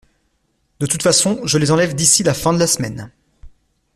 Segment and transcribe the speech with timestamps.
[0.79, 3.11] De toute façon, je les enlève d’ici la fin de la semaine.